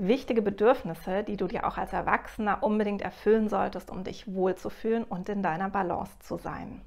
wichtige 0.00 0.42
Bedürfnisse, 0.42 1.22
die 1.22 1.36
du 1.36 1.46
dir 1.46 1.66
auch 1.66 1.76
als 1.76 1.92
Erwachsener 1.92 2.62
unbedingt 2.62 3.02
erfüllen 3.02 3.48
solltest, 3.48 3.90
um 3.90 4.04
dich 4.04 4.32
wohlzufühlen 4.32 5.04
und 5.04 5.28
in 5.28 5.42
deiner 5.42 5.68
Balance 5.68 6.18
zu 6.20 6.36
sein. 6.36 6.82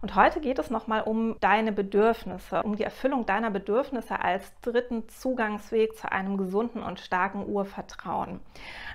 Und 0.00 0.14
heute 0.14 0.40
geht 0.40 0.60
es 0.60 0.70
nochmal 0.70 1.02
um 1.02 1.36
deine 1.40 1.72
Bedürfnisse, 1.72 2.62
um 2.62 2.76
die 2.76 2.84
Erfüllung 2.84 3.26
deiner 3.26 3.50
Bedürfnisse 3.50 4.22
als 4.22 4.52
dritten 4.60 5.08
Zugangsweg 5.08 5.96
zu 5.96 6.10
einem 6.12 6.36
gesunden 6.36 6.82
und 6.82 7.00
starken 7.00 7.46
Urvertrauen. 7.46 8.38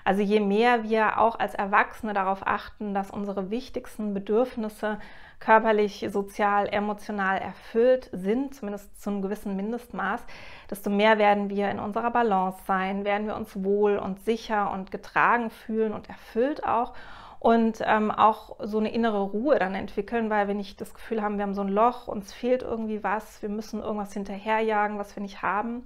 Also 0.05 0.21
je 0.21 0.39
mehr 0.39 0.83
wir 0.83 1.19
auch 1.19 1.37
als 1.37 1.55
Erwachsene 1.55 2.13
darauf 2.13 2.47
achten, 2.47 2.93
dass 2.93 3.11
unsere 3.11 3.49
wichtigsten 3.49 4.13
Bedürfnisse 4.13 4.99
körperlich, 5.43 6.07
sozial, 6.09 6.69
emotional 6.69 7.37
erfüllt 7.37 8.09
sind, 8.13 8.55
zumindest 8.55 9.01
zu 9.01 9.09
einem 9.09 9.21
gewissen 9.21 9.57
Mindestmaß, 9.57 10.21
desto 10.71 10.89
mehr 10.89 11.17
werden 11.17 11.49
wir 11.49 11.69
in 11.69 11.79
unserer 11.79 12.11
Balance 12.11 12.59
sein, 12.65 13.03
werden 13.03 13.27
wir 13.27 13.35
uns 13.35 13.61
wohl 13.61 13.97
und 13.97 14.23
sicher 14.23 14.71
und 14.71 14.89
getragen 14.89 15.49
fühlen 15.49 15.91
und 15.91 16.07
erfüllt 16.07 16.63
auch 16.65 16.93
und 17.43 17.79
ähm, 17.85 18.09
auch 18.09 18.55
so 18.63 18.79
eine 18.79 18.93
innere 18.93 19.21
Ruhe 19.21 19.59
dann 19.59 19.75
entwickeln, 19.75 20.29
weil 20.29 20.47
wir 20.47 20.55
nicht 20.55 20.79
das 20.79 20.93
Gefühl 20.93 21.21
haben, 21.21 21.35
wir 21.35 21.43
haben 21.43 21.53
so 21.53 21.59
ein 21.59 21.67
Loch, 21.67 22.07
uns 22.07 22.31
fehlt 22.31 22.61
irgendwie 22.61 23.03
was, 23.03 23.41
wir 23.41 23.49
müssen 23.49 23.81
irgendwas 23.81 24.13
hinterherjagen, 24.13 24.97
was 24.97 25.13
wir 25.13 25.21
nicht 25.21 25.41
haben. 25.41 25.85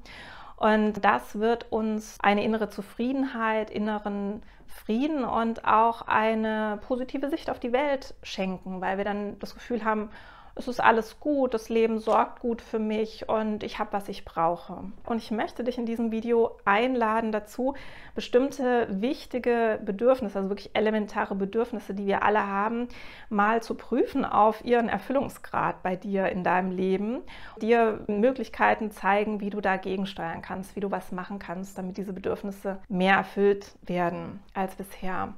Und 0.55 1.03
das 1.03 1.39
wird 1.39 1.71
uns 1.71 2.20
eine 2.21 2.43
innere 2.43 2.70
Zufriedenheit, 2.70 3.71
inneren 3.71 4.43
Frieden 4.67 5.23
und 5.23 5.65
auch 5.65 6.03
eine 6.03 6.79
positive 6.88 7.27
Sicht 7.31 7.49
auf 7.49 7.59
die 7.59 7.73
Welt 7.73 8.13
schenken, 8.21 8.79
weil 8.79 8.99
wir 8.99 9.05
dann 9.05 9.39
das 9.39 9.55
Gefühl 9.55 9.84
haben, 9.84 10.12
es 10.57 10.67
ist 10.67 10.79
alles 10.79 11.20
gut, 11.20 11.53
das 11.53 11.70
Leben 11.70 11.99
sorgt 11.99 12.39
gut 12.39 12.61
für 12.61 12.79
mich 12.79 13.29
und 13.29 13.63
ich 13.63 13.79
habe, 13.79 13.93
was 13.93 14.09
ich 14.09 14.26
brauche. 14.26 14.85
Und 15.05 15.18
ich 15.18 15.32
möchte 15.32 15.63
dich 15.63 15.77
in 15.77 15.85
diesem 15.85 16.12
Video 16.12 16.57
einladen 16.65 17.32
dazu, 17.32 17.76
bestimmte 18.15 18.87
wichtige 18.90 19.79
Bedürfnisse, 19.85 20.37
also 20.40 20.49
wirklich 20.49 20.71
elementare 20.73 21.35
Bedürfnisse, 21.35 21.93
die 21.93 22.07
wir 22.07 22.23
alle 22.23 22.45
haben, 22.48 22.87
mal 23.29 23.62
zu 23.62 23.76
prüfen 23.76 24.26
auf 24.26 24.65
ihren 24.65 24.90
Erfüllungsgrad 24.90 25.84
bei 25.84 25.95
dir 25.95 26.29
in 26.29 26.43
deinem 26.43 26.71
Leben, 26.71 27.21
dir 27.62 28.04
Möglichkeiten 28.07 28.91
zeigen, 28.91 29.39
wie 29.39 29.51
du 29.51 29.62
dagegen 29.62 30.07
steuern 30.07 30.41
kannst, 30.41 30.76
wie 30.76 30.82
du 30.82 30.89
was 30.89 31.12
machen 31.12 31.39
kannst, 31.39 31.77
damit 31.77 31.98
diese 31.98 32.13
Bedürfnisse 32.13 32.79
mehr 32.89 33.15
erfüllt 33.15 33.76
werden 33.84 34.39
als 34.54 34.76
bisher. 34.76 35.34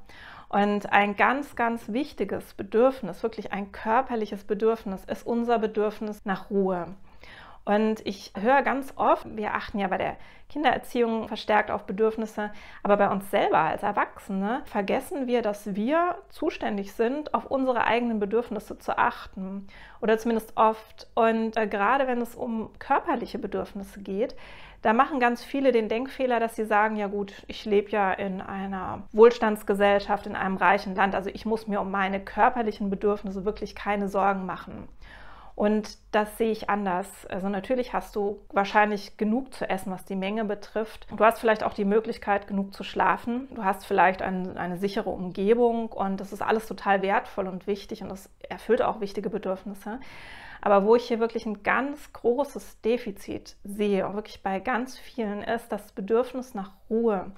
Und 0.49 0.91
ein 0.91 1.15
ganz, 1.15 1.55
ganz 1.55 1.89
wichtiges 1.89 2.55
Bedürfnis, 2.55 3.21
wirklich 3.21 3.53
ein 3.53 3.71
körperliches 3.71 4.43
Bedürfnis, 4.43 5.05
ist 5.05 5.25
unser 5.25 5.59
Bedürfnis 5.59 6.19
nach 6.25 6.49
Ruhe. 6.49 6.95
Und 7.65 8.03
ich 8.03 8.33
höre 8.35 8.63
ganz 8.63 8.93
oft, 8.95 9.27
wir 9.37 9.53
achten 9.53 9.77
ja 9.77 9.87
bei 9.87 9.99
der 9.99 10.17
Kindererziehung 10.49 11.27
verstärkt 11.27 11.69
auf 11.69 11.85
Bedürfnisse, 11.85 12.51
aber 12.81 12.97
bei 12.97 13.07
uns 13.11 13.29
selber 13.29 13.59
als 13.59 13.83
Erwachsene 13.83 14.63
vergessen 14.65 15.27
wir, 15.27 15.43
dass 15.43 15.75
wir 15.75 16.15
zuständig 16.29 16.93
sind, 16.93 17.35
auf 17.35 17.45
unsere 17.45 17.83
eigenen 17.83 18.19
Bedürfnisse 18.19 18.79
zu 18.79 18.97
achten. 18.97 19.67
Oder 20.01 20.17
zumindest 20.17 20.57
oft. 20.57 21.07
Und 21.13 21.57
äh, 21.57 21.67
gerade 21.67 22.07
wenn 22.07 22.21
es 22.21 22.33
um 22.33 22.71
körperliche 22.79 23.37
Bedürfnisse 23.37 24.01
geht, 24.01 24.35
da 24.81 24.93
machen 24.93 25.19
ganz 25.19 25.43
viele 25.43 25.71
den 25.71 25.89
Denkfehler, 25.89 26.39
dass 26.39 26.55
sie 26.55 26.65
sagen, 26.65 26.95
ja 26.95 27.07
gut, 27.07 27.43
ich 27.47 27.65
lebe 27.65 27.89
ja 27.91 28.11
in 28.13 28.41
einer 28.41 29.03
Wohlstandsgesellschaft, 29.11 30.25
in 30.25 30.35
einem 30.35 30.57
reichen 30.57 30.95
Land, 30.95 31.15
also 31.15 31.29
ich 31.33 31.45
muss 31.45 31.67
mir 31.67 31.81
um 31.81 31.91
meine 31.91 32.19
körperlichen 32.19 32.89
Bedürfnisse 32.89 33.45
wirklich 33.45 33.75
keine 33.75 34.07
Sorgen 34.07 34.45
machen. 34.45 34.87
Und 35.59 35.97
das 36.13 36.37
sehe 36.37 36.51
ich 36.51 36.69
anders. 36.69 37.25
Also 37.25 37.49
natürlich 37.49 37.91
hast 37.91 38.15
du 38.15 38.39
wahrscheinlich 38.53 39.17
genug 39.17 39.53
zu 39.53 39.69
essen, 39.69 39.91
was 39.91 40.05
die 40.05 40.15
Menge 40.15 40.45
betrifft. 40.45 41.05
Du 41.13 41.21
hast 41.25 41.39
vielleicht 41.39 41.63
auch 41.65 41.73
die 41.73 41.83
Möglichkeit, 41.83 42.47
genug 42.47 42.73
zu 42.73 42.85
schlafen. 42.85 43.49
Du 43.53 43.65
hast 43.65 43.85
vielleicht 43.85 44.21
ein, 44.21 44.57
eine 44.57 44.77
sichere 44.77 45.09
Umgebung 45.09 45.91
und 45.91 46.21
das 46.21 46.31
ist 46.31 46.41
alles 46.41 46.65
total 46.65 47.01
wertvoll 47.01 47.49
und 47.49 47.67
wichtig 47.67 48.01
und 48.01 48.07
das 48.07 48.29
erfüllt 48.47 48.81
auch 48.81 49.01
wichtige 49.01 49.29
Bedürfnisse. 49.29 49.99
Aber 50.61 50.85
wo 50.85 50.95
ich 50.95 51.07
hier 51.07 51.19
wirklich 51.19 51.45
ein 51.45 51.63
ganz 51.63 52.11
großes 52.13 52.81
Defizit 52.81 53.55
sehe, 53.63 54.07
auch 54.07 54.13
wirklich 54.13 54.43
bei 54.43 54.59
ganz 54.59 54.97
vielen, 54.97 55.41
ist 55.41 55.71
das 55.71 55.91
Bedürfnis 55.91 56.53
nach 56.53 56.71
Ruhe. 56.89 57.31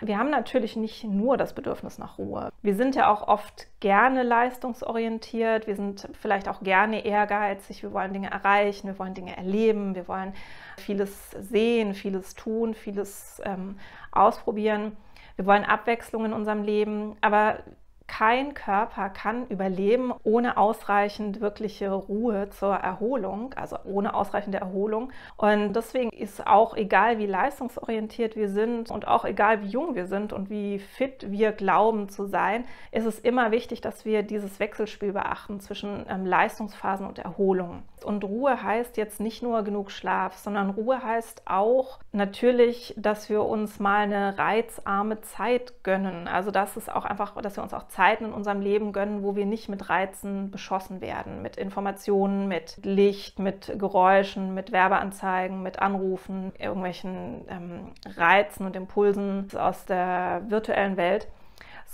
Wir 0.00 0.18
haben 0.18 0.30
natürlich 0.30 0.76
nicht 0.76 1.04
nur 1.04 1.36
das 1.36 1.54
Bedürfnis 1.54 1.98
nach 1.98 2.18
Ruhe. 2.18 2.50
Wir 2.62 2.74
sind 2.74 2.94
ja 2.94 3.10
auch 3.10 3.26
oft 3.26 3.68
gerne 3.80 4.22
leistungsorientiert, 4.22 5.66
wir 5.66 5.76
sind 5.76 6.08
vielleicht 6.20 6.48
auch 6.48 6.62
gerne 6.62 7.04
ehrgeizig, 7.04 7.82
wir 7.82 7.92
wollen 7.92 8.12
Dinge 8.12 8.30
erreichen, 8.30 8.88
wir 8.88 8.98
wollen 8.98 9.14
Dinge 9.14 9.36
erleben, 9.36 9.94
wir 9.94 10.06
wollen 10.08 10.34
vieles 10.76 11.30
sehen, 11.30 11.94
vieles 11.94 12.34
tun, 12.34 12.74
vieles 12.74 13.40
ähm, 13.44 13.78
ausprobieren. 14.12 14.96
Wir 15.36 15.46
wollen 15.46 15.64
Abwechslung 15.64 16.26
in 16.26 16.32
unserem 16.32 16.62
Leben, 16.62 17.16
aber 17.20 17.58
kein 18.06 18.54
Körper 18.54 19.08
kann 19.08 19.46
überleben 19.48 20.12
ohne 20.22 20.56
ausreichend 20.56 21.40
wirkliche 21.40 21.90
Ruhe 21.90 22.50
zur 22.50 22.74
Erholung, 22.74 23.54
also 23.54 23.76
ohne 23.84 24.14
ausreichende 24.14 24.58
Erholung. 24.58 25.12
Und 25.36 25.72
deswegen 25.72 26.10
ist 26.10 26.46
auch 26.46 26.76
egal, 26.76 27.18
wie 27.18 27.26
leistungsorientiert 27.26 28.36
wir 28.36 28.48
sind 28.48 28.90
und 28.90 29.08
auch 29.08 29.24
egal, 29.24 29.62
wie 29.62 29.68
jung 29.68 29.94
wir 29.94 30.06
sind 30.06 30.32
und 30.32 30.50
wie 30.50 30.78
fit 30.78 31.30
wir 31.30 31.52
glauben 31.52 32.08
zu 32.08 32.26
sein, 32.26 32.64
ist 32.92 33.06
es 33.06 33.18
immer 33.18 33.50
wichtig, 33.50 33.80
dass 33.80 34.04
wir 34.04 34.22
dieses 34.22 34.60
Wechselspiel 34.60 35.12
beachten 35.12 35.60
zwischen 35.60 36.04
ähm, 36.08 36.26
Leistungsphasen 36.26 37.06
und 37.06 37.18
Erholung. 37.18 37.82
Und 38.04 38.24
Ruhe 38.24 38.62
heißt 38.62 38.96
jetzt 38.96 39.20
nicht 39.20 39.42
nur 39.42 39.62
genug 39.62 39.90
Schlaf, 39.90 40.36
sondern 40.36 40.70
Ruhe 40.70 41.02
heißt 41.02 41.42
auch 41.46 41.98
natürlich, 42.12 42.94
dass 42.96 43.28
wir 43.28 43.44
uns 43.44 43.80
mal 43.80 44.02
eine 44.02 44.38
reizarme 44.38 45.20
Zeit 45.22 45.82
gönnen. 45.82 46.28
Also 46.28 46.50
das 46.50 46.76
ist 46.76 46.94
auch 46.94 47.04
einfach, 47.04 47.40
dass 47.40 47.56
wir 47.56 47.62
uns 47.62 47.74
auch 47.74 47.88
Zeiten 47.88 48.26
in 48.26 48.32
unserem 48.32 48.60
Leben 48.60 48.92
gönnen, 48.92 49.22
wo 49.22 49.36
wir 49.36 49.46
nicht 49.46 49.68
mit 49.68 49.88
Reizen 49.88 50.50
beschossen 50.50 51.00
werden, 51.00 51.42
mit 51.42 51.56
Informationen, 51.56 52.48
mit 52.48 52.78
Licht, 52.84 53.38
mit 53.38 53.72
Geräuschen, 53.78 54.54
mit 54.54 54.72
Werbeanzeigen, 54.72 55.62
mit 55.62 55.80
Anrufen, 55.80 56.52
irgendwelchen 56.58 57.44
ähm, 57.48 57.92
Reizen 58.16 58.66
und 58.66 58.76
Impulsen 58.76 59.48
aus 59.56 59.84
der 59.86 60.42
virtuellen 60.48 60.96
Welt 60.96 61.28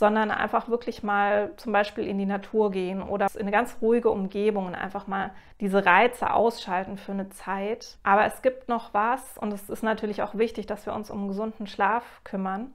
sondern 0.00 0.30
einfach 0.30 0.70
wirklich 0.70 1.02
mal 1.02 1.52
zum 1.58 1.74
Beispiel 1.74 2.06
in 2.06 2.16
die 2.16 2.24
Natur 2.24 2.70
gehen 2.70 3.02
oder 3.02 3.26
in 3.34 3.42
eine 3.42 3.50
ganz 3.50 3.76
ruhige 3.82 4.08
Umgebung 4.08 4.64
und 4.64 4.74
einfach 4.74 5.06
mal 5.06 5.30
diese 5.60 5.84
Reize 5.84 6.32
ausschalten 6.32 6.96
für 6.96 7.12
eine 7.12 7.28
Zeit. 7.28 7.98
Aber 8.02 8.24
es 8.24 8.40
gibt 8.40 8.70
noch 8.70 8.94
was 8.94 9.36
und 9.36 9.52
es 9.52 9.68
ist 9.68 9.82
natürlich 9.82 10.22
auch 10.22 10.34
wichtig, 10.34 10.64
dass 10.64 10.86
wir 10.86 10.94
uns 10.94 11.10
um 11.10 11.28
gesunden 11.28 11.66
Schlaf 11.66 12.22
kümmern. 12.24 12.72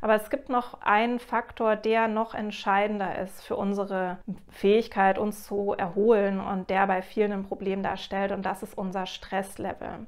Aber 0.00 0.14
es 0.14 0.30
gibt 0.30 0.50
noch 0.50 0.80
einen 0.80 1.18
Faktor, 1.18 1.74
der 1.74 2.06
noch 2.06 2.32
entscheidender 2.32 3.18
ist 3.18 3.44
für 3.44 3.56
unsere 3.56 4.18
Fähigkeit, 4.48 5.18
uns 5.18 5.42
zu 5.42 5.74
erholen 5.76 6.38
und 6.38 6.70
der 6.70 6.86
bei 6.86 7.02
vielen 7.02 7.32
ein 7.32 7.42
Problem 7.42 7.82
darstellt 7.82 8.30
und 8.30 8.46
das 8.46 8.62
ist 8.62 8.78
unser 8.78 9.06
Stresslevel. 9.06 10.06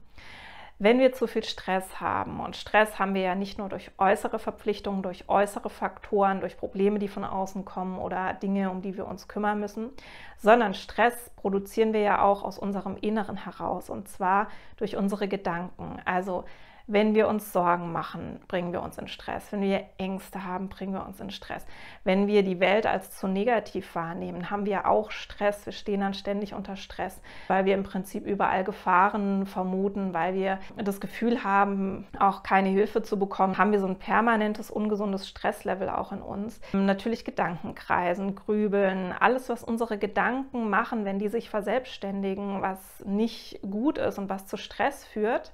Wenn 0.83 0.99
wir 0.99 1.13
zu 1.13 1.27
viel 1.27 1.45
Stress 1.45 2.01
haben, 2.01 2.41
und 2.41 2.57
Stress 2.57 2.99
haben 2.99 3.13
wir 3.13 3.21
ja 3.21 3.35
nicht 3.35 3.59
nur 3.59 3.69
durch 3.69 3.91
äußere 3.99 4.39
Verpflichtungen, 4.39 5.03
durch 5.03 5.29
äußere 5.29 5.69
Faktoren, 5.69 6.41
durch 6.41 6.57
Probleme, 6.57 6.99
die 6.99 7.07
von 7.07 7.23
außen 7.23 7.67
kommen 7.67 7.99
oder 7.99 8.33
Dinge, 8.33 8.71
um 8.71 8.81
die 8.81 8.97
wir 8.97 9.07
uns 9.07 9.29
kümmern 9.29 9.61
müssen, 9.61 9.91
sondern 10.39 10.73
Stress 10.73 11.33
produzieren 11.37 11.93
wir 11.93 12.01
ja 12.01 12.23
auch 12.23 12.43
aus 12.43 12.59
unserem 12.59 12.97
Inneren 12.97 13.37
heraus, 13.37 13.91
und 13.91 14.09
zwar 14.09 14.49
durch 14.79 14.97
unsere 14.97 15.29
Gedanken. 15.29 16.01
Also 16.07 16.45
wenn 16.93 17.15
wir 17.15 17.29
uns 17.29 17.53
Sorgen 17.53 17.93
machen, 17.93 18.41
bringen 18.49 18.73
wir 18.73 18.83
uns 18.83 18.99
in 18.99 19.07
Stress. 19.07 19.53
Wenn 19.53 19.63
wir 19.63 19.85
Ängste 19.97 20.45
haben, 20.45 20.69
bringen 20.69 20.93
wir 20.93 21.07
uns 21.07 21.21
in 21.21 21.31
Stress. 21.31 21.65
Wenn 22.03 22.27
wir 22.27 22.43
die 22.43 22.59
Welt 22.59 22.87
als 22.87 23.17
zu 23.17 23.29
negativ 23.29 23.95
wahrnehmen, 23.95 24.51
haben 24.51 24.67
wir 24.67 24.89
auch 24.89 25.13
Stress. 25.13 25.67
Wir 25.67 25.73
stehen 25.73 26.01
dann 26.01 26.15
ständig 26.15 26.53
unter 26.53 26.75
Stress, 26.75 27.21
weil 27.47 27.65
wir 27.65 27.75
im 27.75 27.85
Prinzip 27.85 28.27
überall 28.27 28.65
Gefahren 28.65 29.47
vermuten, 29.47 30.13
weil 30.15 30.35
wir 30.35 30.59
das 30.77 31.01
Gefühl 31.01 31.45
haben, 31.45 32.09
auch 32.19 32.43
keine 32.43 32.71
Hilfe 32.71 33.03
zu 33.03 33.19
bekommen, 33.19 33.57
haben 33.57 33.71
wir 33.71 33.81
so 33.81 33.87
ein 33.87 33.99
permanentes 33.99 34.71
ungesundes 34.71 35.29
Stresslevel 35.29 35.89
auch 35.89 36.11
in 36.11 36.23
uns. 36.23 36.61
Natürlich 36.73 37.25
Gedankenkreisen, 37.25 38.35
Grübeln, 38.35 39.15
alles, 39.19 39.49
was 39.49 39.63
unsere 39.63 39.97
Gedanken 39.97 40.69
machen, 40.71 41.05
wenn 41.05 41.21
die 41.21 41.29
sich 41.29 41.51
verselbstständigen, 41.51 42.63
was 42.63 43.05
nicht 43.07 43.61
gut 43.63 43.99
ist 43.99 44.19
und 44.19 44.29
was 44.29 44.47
zu 44.47 44.57
Stress 44.57 45.05
führt, 45.05 45.53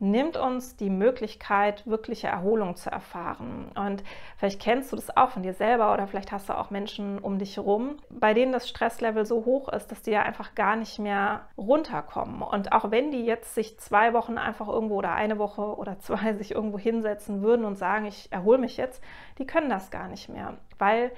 nimmt 0.00 0.38
uns 0.38 0.76
die 0.76 0.88
Möglichkeit, 0.88 1.86
wirkliche 1.86 2.26
Erholung 2.26 2.74
zu 2.74 2.90
erfahren. 2.90 3.70
Und 3.74 4.02
vielleicht 4.38 4.60
kennst 4.60 4.90
du 4.90 4.96
das 4.96 5.14
auch 5.14 5.30
von 5.30 5.42
dir 5.42 5.52
selber 5.52 5.92
oder 5.92 6.06
vielleicht 6.06 6.32
hast 6.32 6.48
du 6.48 6.58
auch 6.58 6.70
Menschen 6.70 7.18
um 7.18 7.38
dich 7.38 7.56
herum, 7.56 7.96
bei 8.08 8.32
denen 8.32 8.50
das 8.50 8.68
Stresslevel 8.68 9.26
so 9.26 9.44
hoch 9.44 9.68
ist, 9.68 9.92
dass 9.92 10.00
die 10.00 10.12
ja 10.12 10.22
einfach 10.22 10.54
gar 10.54 10.76
nicht 10.76 10.98
mehr 10.98 11.42
runterkommen. 11.58 12.40
Und 12.42 12.72
auch 12.72 12.90
wenn 12.90 13.10
die 13.10 13.24
jetzt 13.24 13.54
sich 13.54 13.78
zwei 13.78 14.14
Wochen 14.14 14.38
einfach 14.38 14.68
irgendwo 14.68 14.96
oder 14.96 15.12
eine 15.12 15.38
Woche 15.38 15.76
oder 15.76 15.98
zwei 15.98 16.32
sich 16.38 16.52
irgendwo 16.52 16.78
hinsetzen 16.78 17.42
würden 17.42 17.66
und 17.66 17.76
sagen, 17.76 18.06
ich 18.06 18.32
erhole 18.32 18.58
mich 18.58 18.78
jetzt, 18.78 19.04
die 19.38 19.46
können 19.46 19.68
das 19.68 19.90
gar 19.90 20.08
nicht 20.08 20.30
mehr, 20.30 20.56
weil 20.78 21.12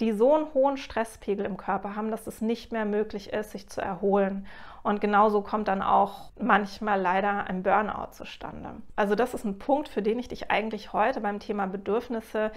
die 0.00 0.12
so 0.12 0.34
einen 0.34 0.54
hohen 0.54 0.76
Stresspegel 0.76 1.44
im 1.44 1.56
Körper 1.56 1.96
haben, 1.96 2.12
dass 2.12 2.28
es 2.28 2.40
nicht 2.40 2.70
mehr 2.70 2.84
möglich 2.84 3.32
ist, 3.32 3.50
sich 3.50 3.68
zu 3.68 3.80
erholen. 3.80 4.46
Und 4.82 5.00
genauso 5.00 5.42
kommt 5.42 5.68
dann 5.68 5.82
auch 5.82 6.32
manchmal 6.40 7.00
leider 7.00 7.44
ein 7.46 7.62
Burnout 7.62 8.12
zustande. 8.12 8.74
Also 8.96 9.14
das 9.14 9.34
ist 9.34 9.44
ein 9.44 9.58
Punkt, 9.58 9.88
für 9.88 10.02
den 10.02 10.18
ich 10.18 10.28
dich 10.28 10.50
eigentlich 10.50 10.92
heute 10.92 11.20
beim 11.20 11.38
Thema 11.38 11.66
Bedürfnisse 11.66 12.50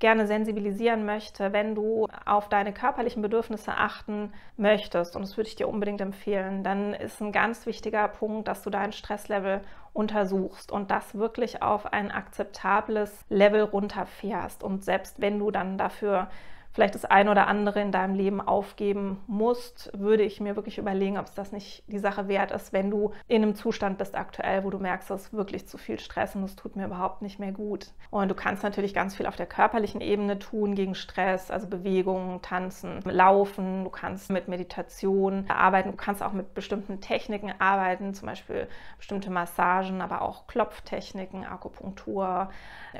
gerne 0.00 0.26
sensibilisieren 0.26 1.04
möchte, 1.04 1.52
wenn 1.52 1.74
du 1.74 2.08
auf 2.24 2.48
deine 2.48 2.72
körperlichen 2.72 3.22
Bedürfnisse 3.22 3.76
achten 3.76 4.32
möchtest, 4.56 5.14
und 5.14 5.22
das 5.22 5.36
würde 5.36 5.48
ich 5.48 5.56
dir 5.56 5.68
unbedingt 5.68 6.00
empfehlen, 6.00 6.64
dann 6.64 6.94
ist 6.94 7.20
ein 7.20 7.32
ganz 7.32 7.66
wichtiger 7.66 8.08
Punkt, 8.08 8.48
dass 8.48 8.62
du 8.62 8.70
dein 8.70 8.92
Stresslevel 8.92 9.60
untersuchst 9.92 10.72
und 10.72 10.90
das 10.90 11.14
wirklich 11.14 11.62
auf 11.62 11.92
ein 11.92 12.10
akzeptables 12.10 13.26
Level 13.28 13.62
runterfährst. 13.62 14.64
Und 14.64 14.84
selbst 14.84 15.20
wenn 15.20 15.38
du 15.38 15.50
dann 15.50 15.76
dafür 15.76 16.28
vielleicht 16.72 16.94
das 16.94 17.04
eine 17.04 17.30
oder 17.30 17.46
andere 17.48 17.80
in 17.80 17.92
deinem 17.92 18.14
Leben 18.14 18.40
aufgeben 18.40 19.20
musst, 19.26 19.90
würde 19.92 20.22
ich 20.22 20.40
mir 20.40 20.56
wirklich 20.56 20.78
überlegen, 20.78 21.18
ob 21.18 21.26
es 21.26 21.34
das 21.34 21.52
nicht 21.52 21.82
die 21.88 21.98
Sache 21.98 22.28
wert 22.28 22.52
ist, 22.52 22.72
wenn 22.72 22.90
du 22.90 23.12
in 23.26 23.42
einem 23.42 23.54
Zustand 23.54 23.98
bist 23.98 24.16
aktuell, 24.16 24.64
wo 24.64 24.70
du 24.70 24.78
merkst, 24.78 25.10
es 25.10 25.22
ist 25.22 25.32
wirklich 25.32 25.66
zu 25.66 25.78
viel 25.78 25.98
Stress 25.98 26.36
und 26.36 26.44
es 26.44 26.56
tut 26.56 26.76
mir 26.76 26.86
überhaupt 26.86 27.22
nicht 27.22 27.40
mehr 27.40 27.52
gut. 27.52 27.88
Und 28.10 28.28
du 28.28 28.34
kannst 28.34 28.62
natürlich 28.62 28.94
ganz 28.94 29.16
viel 29.16 29.26
auf 29.26 29.36
der 29.36 29.46
körperlichen 29.46 30.00
Ebene 30.00 30.38
tun 30.38 30.74
gegen 30.74 30.94
Stress, 30.94 31.50
also 31.50 31.66
Bewegungen, 31.66 32.40
Tanzen, 32.42 33.00
Laufen. 33.04 33.84
Du 33.84 33.90
kannst 33.90 34.30
mit 34.30 34.48
Meditation 34.48 35.46
arbeiten. 35.48 35.90
Du 35.90 35.96
kannst 35.96 36.22
auch 36.22 36.32
mit 36.32 36.54
bestimmten 36.54 37.00
Techniken 37.00 37.52
arbeiten, 37.58 38.14
zum 38.14 38.26
Beispiel 38.26 38.68
bestimmte 38.96 39.30
Massagen, 39.30 40.00
aber 40.00 40.22
auch 40.22 40.46
Klopftechniken, 40.46 41.44
Akupunktur, 41.44 42.50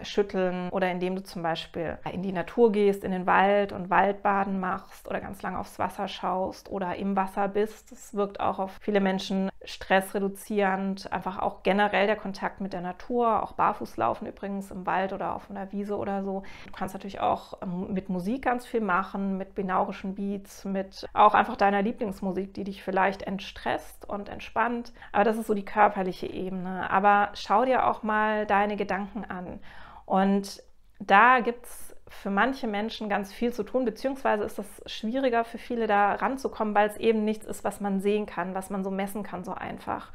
Schütteln 0.02 0.70
oder 0.70 0.90
indem 0.90 1.16
du 1.16 1.22
zum 1.22 1.42
Beispiel 1.42 1.98
in 2.12 2.22
die 2.22 2.32
Natur 2.32 2.72
gehst, 2.72 3.04
in 3.04 3.12
den 3.12 3.26
Wald 3.26 3.59
Wald 3.60 3.72
und 3.72 3.90
Waldbaden 3.90 4.58
machst 4.58 5.06
oder 5.06 5.20
ganz 5.20 5.42
lange 5.42 5.58
aufs 5.58 5.78
Wasser 5.78 6.08
schaust 6.08 6.70
oder 6.70 6.96
im 6.96 7.14
Wasser 7.14 7.48
bist. 7.48 7.92
Das 7.92 8.14
wirkt 8.14 8.40
auch 8.40 8.58
auf 8.58 8.78
viele 8.80 9.00
Menschen 9.00 9.50
stressreduzierend. 9.64 11.12
Einfach 11.12 11.38
auch 11.38 11.62
generell 11.62 12.06
der 12.06 12.16
Kontakt 12.16 12.62
mit 12.62 12.72
der 12.72 12.80
Natur, 12.80 13.42
auch 13.42 13.52
Barfußlaufen 13.52 14.26
übrigens 14.26 14.70
im 14.70 14.86
Wald 14.86 15.12
oder 15.12 15.34
auf 15.34 15.50
einer 15.50 15.70
Wiese 15.72 15.96
oder 15.98 16.24
so. 16.24 16.42
Du 16.66 16.72
kannst 16.72 16.94
natürlich 16.94 17.20
auch 17.20 17.58
ähm, 17.62 17.92
mit 17.92 18.08
Musik 18.08 18.42
ganz 18.42 18.66
viel 18.66 18.80
machen, 18.80 19.36
mit 19.36 19.54
binaurischen 19.54 20.14
Beats, 20.14 20.64
mit 20.64 21.06
auch 21.12 21.34
einfach 21.34 21.56
deiner 21.56 21.82
Lieblingsmusik, 21.82 22.54
die 22.54 22.64
dich 22.64 22.82
vielleicht 22.82 23.22
entstresst 23.22 24.08
und 24.08 24.30
entspannt. 24.30 24.94
Aber 25.12 25.24
das 25.24 25.36
ist 25.36 25.48
so 25.48 25.54
die 25.54 25.66
körperliche 25.66 26.26
Ebene. 26.26 26.90
Aber 26.90 27.28
schau 27.34 27.66
dir 27.66 27.86
auch 27.86 28.02
mal 28.02 28.46
deine 28.46 28.76
Gedanken 28.76 29.26
an. 29.26 29.60
Und 30.06 30.62
da 30.98 31.40
gibt 31.40 31.66
es 31.66 31.89
für 32.10 32.30
manche 32.30 32.66
Menschen 32.66 33.08
ganz 33.08 33.32
viel 33.32 33.52
zu 33.52 33.62
tun, 33.62 33.84
beziehungsweise 33.84 34.44
ist 34.44 34.58
es 34.58 34.82
schwieriger 34.86 35.44
für 35.44 35.58
viele 35.58 35.86
da 35.86 36.12
ranzukommen, 36.14 36.74
weil 36.74 36.88
es 36.88 36.96
eben 36.96 37.24
nichts 37.24 37.46
ist, 37.46 37.64
was 37.64 37.80
man 37.80 38.00
sehen 38.00 38.26
kann, 38.26 38.54
was 38.54 38.68
man 38.68 38.84
so 38.84 38.90
messen 38.90 39.22
kann, 39.22 39.44
so 39.44 39.54
einfach. 39.54 40.10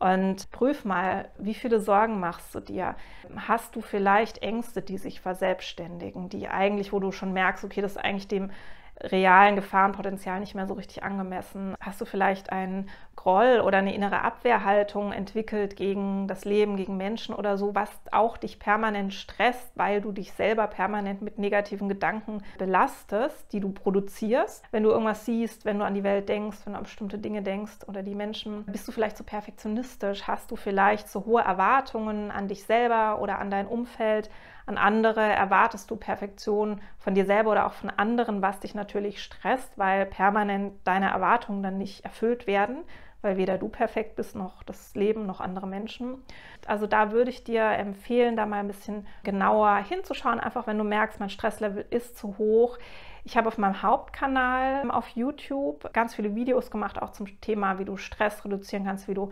Und 0.00 0.50
prüf 0.50 0.84
mal, 0.84 1.28
wie 1.38 1.54
viele 1.54 1.80
Sorgen 1.80 2.18
machst 2.18 2.54
du 2.54 2.60
dir? 2.60 2.96
Hast 3.36 3.76
du 3.76 3.80
vielleicht 3.80 4.42
Ängste, 4.42 4.80
die 4.80 4.96
sich 4.96 5.20
verselbstständigen, 5.20 6.28
die 6.28 6.48
eigentlich, 6.48 6.92
wo 6.92 6.98
du 6.98 7.12
schon 7.12 7.32
merkst, 7.32 7.64
okay, 7.64 7.82
das 7.82 7.92
ist 7.92 7.98
eigentlich 7.98 8.28
dem 8.28 8.50
realen 9.00 9.56
Gefahrenpotenzial 9.56 10.40
nicht 10.40 10.54
mehr 10.54 10.66
so 10.66 10.74
richtig 10.74 11.02
angemessen? 11.02 11.74
Hast 11.80 12.00
du 12.00 12.04
vielleicht 12.04 12.50
einen 12.52 12.88
Groll 13.16 13.60
oder 13.60 13.78
eine 13.78 13.94
innere 13.94 14.22
Abwehrhaltung 14.22 15.12
entwickelt 15.12 15.76
gegen 15.76 16.28
das 16.28 16.44
Leben, 16.44 16.76
gegen 16.76 16.96
Menschen 16.96 17.34
oder 17.34 17.58
so, 17.58 17.74
was 17.74 17.90
auch 18.12 18.36
dich 18.36 18.58
permanent 18.58 19.12
stresst, 19.12 19.72
weil 19.74 20.00
du 20.00 20.12
dich 20.12 20.32
selber 20.32 20.68
permanent 20.68 21.20
mit 21.20 21.38
negativen 21.38 21.88
Gedanken 21.88 22.42
belastest, 22.58 23.52
die 23.52 23.60
du 23.60 23.72
produzierst? 23.72 24.64
Wenn 24.70 24.84
du 24.84 24.90
irgendwas 24.90 25.24
siehst, 25.24 25.64
wenn 25.64 25.78
du 25.78 25.84
an 25.84 25.94
die 25.94 26.04
Welt 26.04 26.28
denkst, 26.28 26.58
wenn 26.64 26.74
du 26.74 26.78
an 26.78 26.84
bestimmte 26.84 27.18
Dinge 27.18 27.42
denkst 27.42 27.88
oder 27.88 28.02
die 28.02 28.14
Menschen, 28.14 28.64
bist 28.66 28.86
du 28.86 28.92
vielleicht 28.92 29.16
so 29.16 29.24
perfektionistisch? 29.24 30.28
Hast 30.28 30.50
du 30.50 30.56
vielleicht 30.56 31.08
so 31.08 31.24
hohe 31.26 31.42
Erwartungen 31.42 32.30
an 32.30 32.46
dich 32.48 32.64
selber 32.64 33.20
oder 33.20 33.38
an 33.40 33.50
dein 33.50 33.66
Umfeld? 33.66 34.30
An 34.68 34.76
andere 34.76 35.22
erwartest 35.22 35.90
du 35.90 35.96
Perfektion 35.96 36.82
von 36.98 37.14
dir 37.14 37.24
selber 37.24 37.52
oder 37.52 37.66
auch 37.66 37.72
von 37.72 37.88
anderen, 37.88 38.42
was 38.42 38.60
dich 38.60 38.74
natürlich 38.74 39.22
stresst, 39.22 39.78
weil 39.78 40.04
permanent 40.04 40.74
deine 40.84 41.10
Erwartungen 41.10 41.62
dann 41.62 41.78
nicht 41.78 42.04
erfüllt 42.04 42.46
werden, 42.46 42.84
weil 43.22 43.38
weder 43.38 43.56
du 43.56 43.68
perfekt 43.68 44.16
bist 44.16 44.36
noch 44.36 44.62
das 44.62 44.94
Leben 44.94 45.24
noch 45.24 45.40
andere 45.40 45.66
Menschen. 45.66 46.22
Also 46.66 46.86
da 46.86 47.12
würde 47.12 47.30
ich 47.30 47.44
dir 47.44 47.62
empfehlen, 47.62 48.36
da 48.36 48.44
mal 48.44 48.60
ein 48.60 48.66
bisschen 48.66 49.06
genauer 49.24 49.76
hinzuschauen, 49.78 50.38
einfach 50.38 50.66
wenn 50.66 50.76
du 50.76 50.84
merkst, 50.84 51.18
mein 51.18 51.30
Stresslevel 51.30 51.86
ist 51.88 52.18
zu 52.18 52.36
hoch. 52.36 52.78
Ich 53.24 53.38
habe 53.38 53.48
auf 53.48 53.56
meinem 53.56 53.82
Hauptkanal 53.82 54.90
auf 54.90 55.08
YouTube 55.08 55.90
ganz 55.94 56.14
viele 56.14 56.34
Videos 56.34 56.70
gemacht, 56.70 57.00
auch 57.00 57.12
zum 57.12 57.40
Thema, 57.40 57.78
wie 57.78 57.86
du 57.86 57.96
Stress 57.96 58.44
reduzieren 58.44 58.84
kannst, 58.84 59.08
wie 59.08 59.14
du 59.14 59.30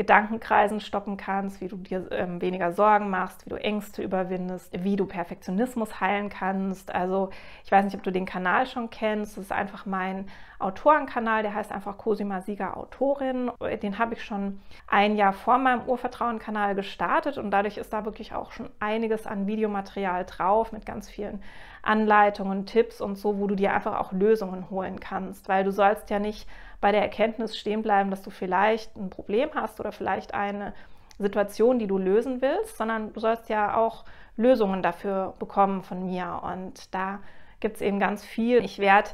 Gedankenkreisen 0.00 0.80
stoppen 0.80 1.18
kannst, 1.18 1.60
wie 1.60 1.68
du 1.68 1.76
dir 1.76 2.10
ähm, 2.10 2.40
weniger 2.40 2.72
Sorgen 2.72 3.10
machst, 3.10 3.44
wie 3.44 3.50
du 3.50 3.56
Ängste 3.56 4.02
überwindest, 4.02 4.72
wie 4.82 4.96
du 4.96 5.04
Perfektionismus 5.04 6.00
heilen 6.00 6.30
kannst. 6.30 6.94
Also 6.94 7.28
ich 7.66 7.70
weiß 7.70 7.84
nicht, 7.84 7.96
ob 7.96 8.02
du 8.02 8.10
den 8.10 8.24
Kanal 8.24 8.64
schon 8.64 8.88
kennst. 8.88 9.36
Das 9.36 9.44
ist 9.44 9.52
einfach 9.52 9.84
mein 9.84 10.26
Autorenkanal, 10.58 11.42
der 11.42 11.54
heißt 11.54 11.70
einfach 11.70 11.98
Cosima 11.98 12.40
Sieger 12.40 12.78
Autorin. 12.78 13.50
Den 13.82 13.98
habe 13.98 14.14
ich 14.14 14.24
schon 14.24 14.62
ein 14.86 15.16
Jahr 15.16 15.34
vor 15.34 15.58
meinem 15.58 15.86
Urvertrauen-Kanal 15.86 16.74
gestartet 16.74 17.36
und 17.36 17.50
dadurch 17.50 17.76
ist 17.76 17.92
da 17.92 18.06
wirklich 18.06 18.32
auch 18.32 18.52
schon 18.52 18.70
einiges 18.80 19.26
an 19.26 19.46
Videomaterial 19.46 20.24
drauf 20.24 20.72
mit 20.72 20.86
ganz 20.86 21.10
vielen 21.10 21.42
Anleitungen, 21.82 22.64
Tipps 22.64 23.02
und 23.02 23.16
so, 23.16 23.38
wo 23.38 23.46
du 23.46 23.54
dir 23.54 23.74
einfach 23.74 23.98
auch 24.00 24.12
Lösungen 24.12 24.70
holen 24.70 24.98
kannst, 24.98 25.46
weil 25.48 25.62
du 25.62 25.72
sollst 25.72 26.08
ja 26.08 26.18
nicht 26.18 26.48
bei 26.80 26.92
der 26.92 27.02
Erkenntnis 27.02 27.58
stehen 27.58 27.82
bleiben, 27.82 28.10
dass 28.10 28.22
du 28.22 28.30
vielleicht 28.30 28.96
ein 28.96 29.10
Problem 29.10 29.50
hast 29.54 29.80
oder 29.80 29.92
vielleicht 29.92 30.34
eine 30.34 30.72
Situation, 31.18 31.78
die 31.78 31.86
du 31.86 31.98
lösen 31.98 32.40
willst, 32.40 32.78
sondern 32.78 33.12
du 33.12 33.20
sollst 33.20 33.48
ja 33.48 33.76
auch 33.76 34.04
Lösungen 34.36 34.82
dafür 34.82 35.34
bekommen 35.38 35.82
von 35.82 36.06
mir. 36.06 36.40
Und 36.42 36.94
da 36.94 37.20
gibt 37.60 37.76
es 37.76 37.82
eben 37.82 38.00
ganz 38.00 38.24
viel. 38.24 38.64
Ich 38.64 38.78
werde 38.78 39.10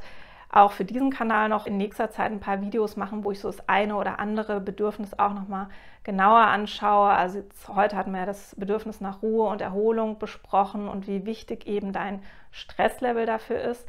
auch 0.51 0.73
für 0.73 0.85
diesen 0.85 1.11
Kanal 1.11 1.49
noch 1.49 1.67
in 1.67 1.77
nächster 1.77 2.11
Zeit 2.11 2.31
ein 2.31 2.41
paar 2.41 2.61
Videos 2.61 2.97
machen, 2.97 3.25
wo 3.25 3.33
ich 3.33 3.41
so 3.41 3.49
das 3.49 3.69
eine 3.69 3.97
oder 3.97 4.21
andere 4.21 4.61
Bedürfnis 4.61 5.19
auch 5.19 5.35
nochmal 5.35 5.69
genauer 6.05 6.47
anschaue. 6.47 7.11
Also 7.11 7.39
jetzt, 7.39 7.69
heute 7.69 7.97
hatten 7.97 8.13
wir 8.13 8.21
ja 8.21 8.27
das 8.27 8.55
Bedürfnis 8.57 9.01
nach 9.01 9.23
Ruhe 9.23 9.49
und 9.49 9.61
Erholung 9.61 10.19
besprochen 10.19 10.89
und 10.89 11.09
wie 11.09 11.27
wichtig 11.27 11.67
eben 11.67 11.93
dein 11.93 12.23
Stresslevel 12.53 13.27
dafür 13.27 13.61
ist. 13.61 13.87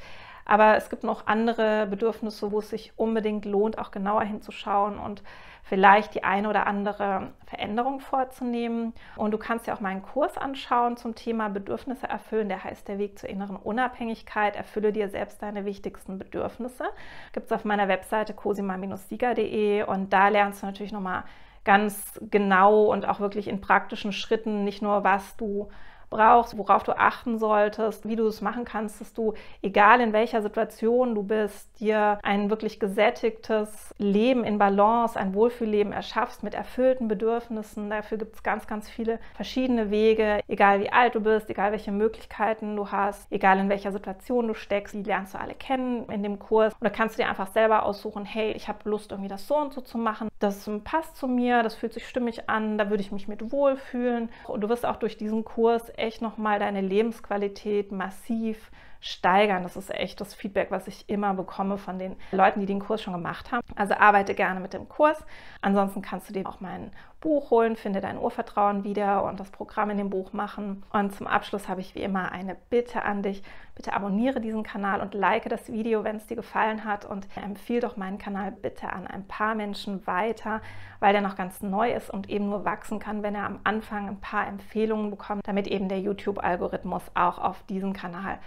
Aber 0.48 0.78
es 0.78 0.90
gibt 0.90 1.04
noch 1.04 1.28
andere 1.28 1.88
Bedürfnisse, 1.88 2.54
wo 2.54 2.60
es 2.60 2.70
sich 2.70 2.94
unbedingt 2.96 3.44
lohnt, 3.44 3.78
auch 3.78 3.92
genauer 3.92 4.24
hinzuschauen 4.24 4.98
und 4.98 5.22
vielleicht 5.62 6.16
die 6.16 6.24
eine 6.24 6.48
oder 6.48 6.66
andere 6.68 7.34
Veränderung 7.46 8.00
vorzunehmen. 8.00 8.94
Und 9.18 9.32
du 9.32 9.38
kannst 9.38 9.68
dir 9.68 9.74
auch 9.74 9.82
meinen 9.82 10.02
Kurs 10.02 10.38
anschauen 10.38 10.96
zum 10.96 11.16
Thema 11.16 11.50
Bedürfnisse 11.50 12.08
erfüllen. 12.08 12.48
Der 12.48 12.64
heißt 12.64 12.88
Der 12.88 12.98
Weg 12.98 13.20
zur 13.20 13.30
inneren 13.30 13.58
Unabhängigkeit. 13.58 14.56
Erfülle 14.56 14.94
dir 14.94 15.10
selbst 15.10 15.42
deine 15.42 15.66
wichtigsten 15.66 16.18
Bedürfnisse. 16.18 16.86
Gibt 17.34 17.48
es 17.48 17.52
auf 17.52 17.66
meiner 17.66 17.90
Webseite 17.90 18.34
cosima-sieger.de 18.34 19.84
und 19.84 20.14
da 20.14 20.30
lernst 20.30 20.64
du 20.64 20.68
natürlich 20.68 20.94
nochmal 20.94 21.26
ganz 21.66 22.18
genau 22.32 22.86
und 22.86 23.06
auch 23.06 23.20
wirklich 23.20 23.50
in 23.50 23.60
praktischen 23.60 24.14
Schritten 24.14 24.64
nicht 24.64 24.82
nur, 24.82 25.04
was 25.04 25.36
du 25.36 25.68
brauchst, 26.10 26.58
worauf 26.58 26.84
du 26.84 26.98
achten 26.98 27.38
solltest, 27.38 28.08
wie 28.08 28.16
du 28.16 28.28
es 28.28 28.42
machen 28.42 28.66
kannst, 28.66 29.02
dass 29.02 29.14
du, 29.14 29.34
egal 29.62 30.02
in 30.02 30.14
welcher 30.14 30.42
Situation 30.42 31.16
du 31.16 31.24
bist, 31.24 31.80
dir 31.80 32.20
ein 32.24 32.50
wirklich 32.50 32.80
gesättigtes 32.80 33.94
Leben 33.98 34.44
in 34.44 34.58
Balance, 34.58 35.20
ein 35.20 35.34
Wohlfühlleben 35.34 35.94
erschaffst 35.94 36.44
mit 36.44 36.54
erfüllten 36.54 37.08
Bedürfnissen. 37.08 37.90
Dafür 37.90 38.18
gibt 38.18 38.36
es 38.36 38.44
ganz, 38.44 38.68
ganz 38.68 38.90
viele 38.90 39.20
verschiedene 39.36 39.92
Wege, 39.92 40.42
egal 40.48 40.80
wie 40.82 40.92
alt 40.92 41.16
du 41.16 41.22
bist, 41.22 41.50
egal 41.50 41.72
welche 41.72 41.92
Möglichkeiten 41.92 42.76
du 42.76 42.92
hast, 42.92 43.32
egal 43.32 43.60
in 43.60 43.70
welcher 43.70 43.92
Situation 43.92 44.48
du 44.48 44.54
steckst, 44.54 44.94
die 44.94 45.04
lernst 45.04 45.34
du 45.34 45.40
alle 45.40 45.56
kennen 45.56 46.06
in 46.10 46.24
dem 46.24 46.40
Kurs. 46.40 46.74
Oder 46.80 46.90
kannst 46.90 47.18
du 47.18 47.24
dir 47.24 47.30
einfach 47.30 47.48
selber 47.48 47.84
aussuchen, 47.84 48.26
hey, 48.26 48.52
ich 48.52 48.68
habe 48.68 48.90
Lust, 48.90 49.12
irgendwie 49.12 49.30
das 49.30 49.48
so 49.48 49.58
und 49.58 49.74
so 49.74 49.82
zu 49.82 49.98
machen. 49.98 50.30
Das 50.40 50.70
passt 50.84 51.18
zu 51.18 51.28
mir, 51.28 51.64
das 51.64 51.76
fühlt 51.76 51.94
sich 51.94 52.08
stimmig 52.08 52.50
an, 52.50 52.78
da 52.78 52.90
würde 52.90 53.02
ich 53.02 53.12
mich 53.12 53.28
mit 53.28 53.52
wohlfühlen. 53.52 54.30
Und 54.48 54.62
du 54.62 54.70
wirst 54.70 54.86
auch 54.86 54.98
durch 54.98 55.18
diesen 55.18 55.44
Kurs 55.44 55.90
echt 55.98 56.22
nochmal 56.22 56.60
deine 56.60 56.82
Lebensqualität 56.82 57.92
massiv 57.92 58.72
steigern. 59.00 59.64
Das 59.64 59.76
ist 59.76 59.94
echt 59.94 60.20
das 60.22 60.34
Feedback, 60.34 60.72
was 60.72 60.88
ich 60.88 61.10
immer 61.10 61.34
bekomme 61.34 61.78
von 61.78 62.00
den 62.00 62.16
Leuten, 62.32 62.60
die 62.60 62.66
den 62.66 62.80
Kurs 62.80 63.02
schon 63.02 63.14
gemacht 63.14 63.52
haben. 63.52 63.66
Also 63.76 63.96
arbeite 63.96 64.34
gerne 64.34 64.60
mit 64.60 64.74
dem 64.74 64.90
Kurs. 64.90 65.18
Ansonsten 65.62 66.02
kannst 66.02 66.30
du 66.30 66.34
dir 66.34 66.48
auch 66.48 66.60
mein 66.60 66.92
Buch 67.20 67.50
holen, 67.50 67.76
finde 67.76 68.00
dein 68.00 68.20
Urvertrauen 68.20 68.84
wieder 68.84 69.24
und 69.24 69.40
das 69.40 69.50
Programm 69.50 69.90
in 69.90 69.98
dem 69.98 70.12
Buch 70.12 70.34
machen. 70.34 70.84
Und 70.94 71.16
zum 71.16 71.26
Abschluss 71.26 71.68
habe 71.68 71.82
ich 71.82 71.96
wie 71.96 72.04
immer 72.04 72.32
eine 72.32 72.56
Bitte 72.70 73.04
an 73.04 73.24
dich. 73.24 73.42
Bitte 73.76 73.94
abonniere 73.94 74.40
diesen 74.40 74.64
Kanal 74.64 75.02
und 75.02 75.14
like 75.16 75.50
das 75.50 75.72
Video, 75.72 76.04
wenn 76.04 76.18
es 76.18 76.28
dir 76.28 76.36
gefallen 76.36 76.86
hat 76.86 77.06
und 77.06 77.28
empfehle 77.36 77.82
doch 77.82 77.98
meinen 77.98 78.20
Kanal 78.20 78.52
bitte 78.52 78.94
an 78.94 79.08
ein 79.08 79.28
paar 79.28 79.56
Menschen 79.56 80.06
weiter, 80.06 80.62
weil 81.00 81.14
der 81.14 81.22
noch 81.22 81.36
ganz 81.36 81.62
neu 81.62 81.92
ist 81.92 82.10
und 82.12 82.30
eben 82.30 82.50
nur 82.50 82.66
wachsen 82.66 83.00
kann, 83.00 83.24
wenn 83.24 83.36
er 83.36 83.46
am 83.46 83.60
Anfang 83.64 84.08
ein 84.08 84.22
paar 84.22 84.48
Empfehlungen 84.48 85.10
bekommt, 85.10 85.48
damit 85.48 85.68
eben 85.68 85.90
der 85.90 86.00
YouTube-Algorithmus 86.00 87.04
auch 87.16 87.40
auf 87.40 87.64
diesen 87.64 87.94
Kanal 87.94 88.40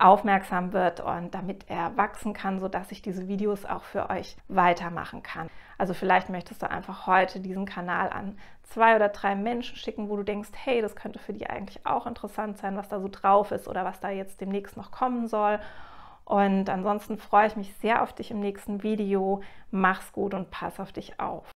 aufmerksam 0.00 0.72
wird 0.72 1.00
und 1.00 1.34
damit 1.34 1.64
er 1.68 1.96
wachsen 1.96 2.32
kann, 2.32 2.60
sodass 2.60 2.90
ich 2.92 3.02
diese 3.02 3.28
Videos 3.28 3.64
auch 3.64 3.84
für 3.84 4.10
euch 4.10 4.36
weitermachen 4.48 5.22
kann. 5.22 5.48
Also 5.78 5.94
vielleicht 5.94 6.28
möchtest 6.28 6.62
du 6.62 6.70
einfach 6.70 7.06
heute 7.06 7.40
diesen 7.40 7.66
Kanal 7.66 8.10
an 8.10 8.38
zwei 8.62 8.96
oder 8.96 9.08
drei 9.08 9.34
Menschen 9.34 9.76
schicken, 9.76 10.08
wo 10.08 10.16
du 10.16 10.22
denkst, 10.22 10.50
hey, 10.54 10.82
das 10.82 10.96
könnte 10.96 11.18
für 11.18 11.32
die 11.32 11.48
eigentlich 11.48 11.86
auch 11.86 12.06
interessant 12.06 12.58
sein, 12.58 12.76
was 12.76 12.88
da 12.88 13.00
so 13.00 13.08
drauf 13.08 13.50
ist 13.50 13.68
oder 13.68 13.84
was 13.84 14.00
da 14.00 14.10
jetzt 14.10 14.40
demnächst 14.40 14.76
noch 14.76 14.90
kommen 14.90 15.28
soll. 15.28 15.58
Und 16.24 16.70
ansonsten 16.70 17.18
freue 17.18 17.48
ich 17.48 17.56
mich 17.56 17.74
sehr 17.76 18.02
auf 18.02 18.12
dich 18.12 18.30
im 18.30 18.40
nächsten 18.40 18.82
Video. 18.82 19.42
Mach's 19.70 20.12
gut 20.12 20.32
und 20.34 20.50
pass 20.50 20.78
auf 20.78 20.92
dich 20.92 21.18
auf. 21.18 21.50